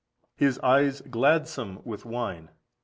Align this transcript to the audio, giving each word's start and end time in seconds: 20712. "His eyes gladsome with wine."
20712. 0.39 0.47
"His 0.47 0.59
eyes 1.03 1.07
gladsome 1.11 1.79
with 1.85 2.05
wine." 2.05 2.49